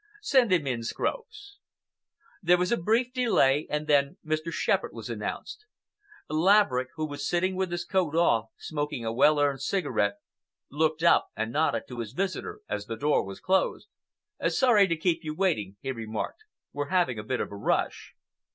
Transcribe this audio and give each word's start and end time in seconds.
Send 0.23 0.51
him 0.51 0.65
in, 0.65 0.81
Scropes." 0.81 1.57
There 2.41 2.57
was 2.57 2.71
a 2.71 2.75
brief 2.75 3.13
delay 3.13 3.67
and 3.69 3.85
then 3.85 4.17
Mr. 4.25 4.51
Shepherd 4.51 4.93
was 4.93 5.11
announced. 5.11 5.63
Laverick, 6.27 6.87
who 6.95 7.05
was 7.05 7.29
sitting 7.29 7.55
with 7.55 7.71
his 7.71 7.85
coat 7.85 8.15
off, 8.15 8.47
smoking 8.57 9.05
a 9.05 9.13
well 9.13 9.39
earned 9.39 9.61
cigarette, 9.61 10.17
looked 10.71 11.03
up 11.03 11.27
and 11.35 11.51
nodded 11.51 11.83
to 11.87 11.99
his 11.99 12.13
visitor 12.13 12.61
as 12.67 12.87
the 12.87 12.97
door 12.97 13.23
was 13.23 13.39
closed. 13.39 13.89
"Sorry 14.47 14.87
to 14.87 14.97
keep 14.97 15.23
you 15.23 15.35
waiting," 15.35 15.75
he 15.81 15.91
remarked. 15.91 16.45
"We're 16.73 16.89
having 16.89 17.19
a 17.19 17.23
bit 17.23 17.39
of 17.39 17.51
a 17.51 17.55
rush." 17.55 18.15